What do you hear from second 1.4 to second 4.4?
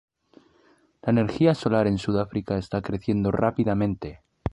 solar en Sudáfrica está creciendo rápidamente.